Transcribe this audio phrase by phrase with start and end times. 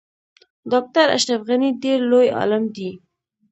[0.71, 2.89] ډاکټر اشرف غنی ډیر لوی عالم دی